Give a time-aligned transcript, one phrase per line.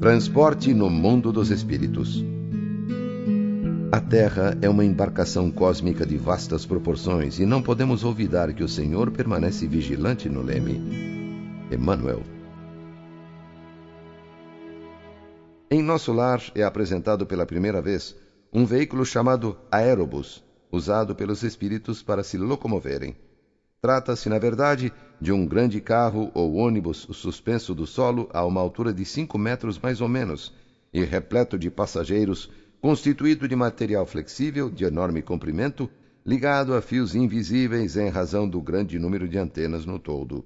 [0.00, 2.24] Transporte no mundo dos espíritos.
[3.92, 8.68] A Terra é uma embarcação cósmica de vastas proporções e não podemos olvidar que o
[8.68, 10.80] Senhor permanece vigilante no leme.
[11.70, 12.22] Emmanuel.
[15.70, 18.16] Em nosso lar é apresentado pela primeira vez
[18.50, 20.42] um veículo chamado aerobus,
[20.72, 23.14] usado pelos espíritos para se locomoverem.
[23.80, 28.92] Trata-se, na verdade, de um grande carro ou ônibus suspenso do solo a uma altura
[28.92, 30.52] de cinco metros mais ou menos
[30.92, 35.88] e repleto de passageiros, constituído de material flexível de enorme comprimento,
[36.26, 40.44] ligado a fios invisíveis em razão do grande número de antenas no todo.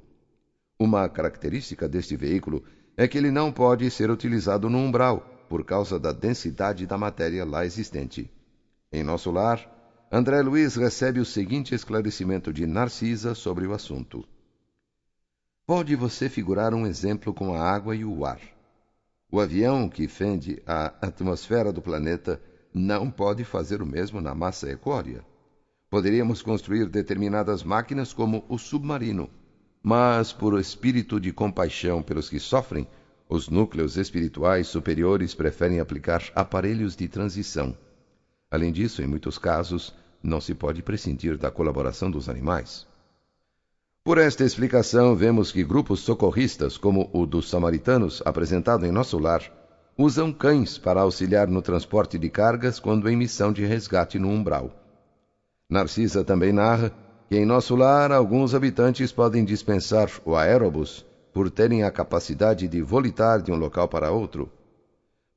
[0.78, 2.62] Uma característica deste veículo
[2.96, 7.44] é que ele não pode ser utilizado no umbral, por causa da densidade da matéria
[7.44, 8.30] lá existente.
[8.92, 9.73] Em nosso lar,
[10.16, 14.24] André Luiz recebe o seguinte esclarecimento de Narcisa sobre o assunto.
[15.66, 18.38] Pode você figurar um exemplo com a água e o ar.
[19.28, 22.40] O avião que fende a atmosfera do planeta
[22.72, 25.20] não pode fazer o mesmo na massa equórea.
[25.90, 29.28] Poderíamos construir determinadas máquinas como o submarino,
[29.82, 32.86] mas por espírito de compaixão pelos que sofrem,
[33.28, 37.76] os núcleos espirituais superiores preferem aplicar aparelhos de transição.
[38.48, 39.92] Além disso, em muitos casos,
[40.24, 42.86] não se pode prescindir da colaboração dos animais.
[44.02, 49.42] Por esta explicação, vemos que grupos socorristas, como o dos samaritanos, apresentado em nosso lar,
[49.96, 54.70] usam cães para auxiliar no transporte de cargas quando em missão de resgate no umbral.
[55.68, 56.92] Narcisa também narra
[57.28, 62.82] que em nosso lar alguns habitantes podem dispensar o aerobus por terem a capacidade de
[62.82, 64.50] volitar de um local para outro.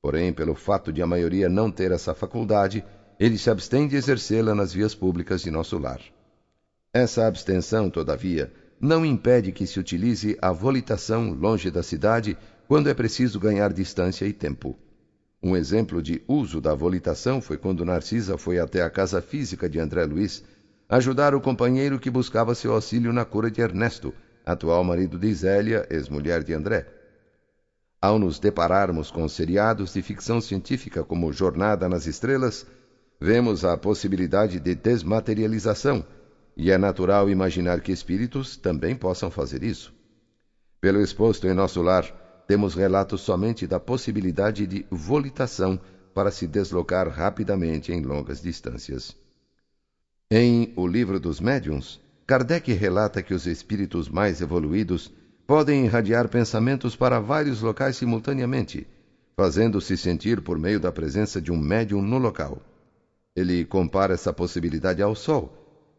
[0.01, 2.83] Porém, pelo fato de a maioria não ter essa faculdade,
[3.19, 6.01] ele se abstém de exercê-la nas vias públicas de nosso lar.
[6.93, 12.37] Essa abstenção, todavia, não impede que se utilize a volitação longe da cidade
[12.67, 14.77] quando é preciso ganhar distância e tempo.
[15.41, 19.79] Um exemplo de uso da volitação foi quando Narcisa foi até a casa física de
[19.79, 20.43] André Luiz
[20.89, 24.13] ajudar o companheiro que buscava seu auxílio na cura de Ernesto,
[24.45, 26.87] atual marido de Zélia, ex-mulher de André.
[28.01, 32.65] Ao nos depararmos com seriados de ficção científica como Jornada nas Estrelas,
[33.19, 36.05] vemos a possibilidade de desmaterialização,
[36.55, 39.93] e é natural imaginar que espíritos também possam fazer isso.
[40.79, 42.05] Pelo exposto em nosso lar,
[42.47, 45.79] temos relatos somente da possibilidade de volitação
[46.13, 49.15] para se deslocar rapidamente em longas distâncias.
[50.31, 55.13] Em O Livro dos Médiuns, Kardec relata que os espíritos mais evoluídos
[55.45, 58.85] podem irradiar pensamentos para vários locais simultaneamente,
[59.35, 62.61] fazendo-se sentir por meio da presença de um médium no local.
[63.37, 65.53] Ele compara essa possibilidade ao Sol,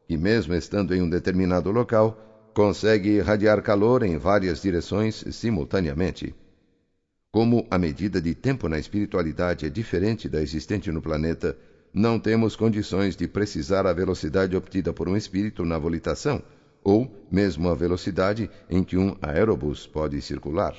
[0.09, 2.19] que, mesmo estando em um determinado local,
[2.53, 6.35] consegue irradiar calor em várias direções simultaneamente.
[7.31, 11.57] Como a medida de tempo na espiritualidade é diferente da existente no planeta,
[11.95, 16.43] não temos condições de precisar a velocidade obtida por um espírito na volitação,
[16.83, 20.75] ou mesmo a velocidade em que um aerobus pode circular.